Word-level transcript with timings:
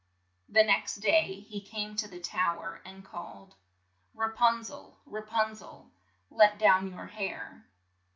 The 0.49 0.63
next 0.63 0.95
day, 0.95 1.41
he 1.41 1.61
came 1.61 1.95
to 1.97 2.07
the 2.07 2.19
tow 2.19 2.59
er 2.59 2.81
and 2.83 3.05
called, 3.05 3.53
"Ra 4.15 4.29
pun 4.29 4.63
zel, 4.63 4.97
Ra 5.05 5.21
pun 5.21 5.53
zel! 5.53 5.91
let 6.31 6.57
down 6.57 6.89
your 6.89 7.05
hair." 7.05 7.67